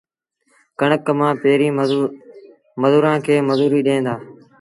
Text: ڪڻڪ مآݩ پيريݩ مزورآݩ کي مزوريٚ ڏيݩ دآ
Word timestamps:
ڪڻڪ 0.79 1.05
مآݩ 1.19 1.39
پيريݩ 1.41 1.75
مزورآݩ 2.81 3.23
کي 3.25 3.35
مزوريٚ 3.47 3.85
ڏيݩ 3.87 4.05
دآ 4.05 4.15